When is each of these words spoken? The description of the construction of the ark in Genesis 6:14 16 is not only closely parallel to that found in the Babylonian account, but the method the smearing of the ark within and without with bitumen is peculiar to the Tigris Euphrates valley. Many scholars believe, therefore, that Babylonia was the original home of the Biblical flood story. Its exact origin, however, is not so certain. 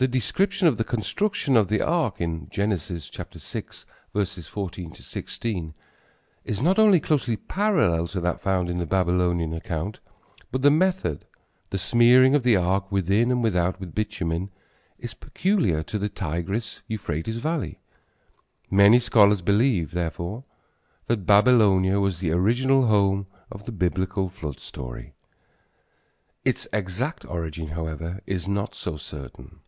The 0.00 0.06
description 0.06 0.68
of 0.68 0.76
the 0.76 0.84
construction 0.84 1.56
of 1.56 1.66
the 1.66 1.80
ark 1.82 2.20
in 2.20 2.48
Genesis 2.50 3.10
6:14 3.10 4.94
16 4.96 5.74
is 6.44 6.62
not 6.62 6.78
only 6.78 7.00
closely 7.00 7.36
parallel 7.36 8.06
to 8.06 8.20
that 8.20 8.40
found 8.40 8.70
in 8.70 8.78
the 8.78 8.86
Babylonian 8.86 9.52
account, 9.52 9.98
but 10.52 10.62
the 10.62 10.70
method 10.70 11.24
the 11.70 11.78
smearing 11.78 12.36
of 12.36 12.44
the 12.44 12.54
ark 12.54 12.92
within 12.92 13.32
and 13.32 13.42
without 13.42 13.80
with 13.80 13.92
bitumen 13.92 14.52
is 15.00 15.14
peculiar 15.14 15.82
to 15.82 15.98
the 15.98 16.08
Tigris 16.08 16.80
Euphrates 16.86 17.38
valley. 17.38 17.80
Many 18.70 19.00
scholars 19.00 19.42
believe, 19.42 19.90
therefore, 19.90 20.44
that 21.08 21.26
Babylonia 21.26 21.98
was 21.98 22.20
the 22.20 22.30
original 22.30 22.86
home 22.86 23.26
of 23.50 23.64
the 23.66 23.72
Biblical 23.72 24.28
flood 24.28 24.60
story. 24.60 25.14
Its 26.44 26.68
exact 26.72 27.24
origin, 27.24 27.70
however, 27.70 28.20
is 28.26 28.46
not 28.46 28.76
so 28.76 28.96
certain. 28.96 29.58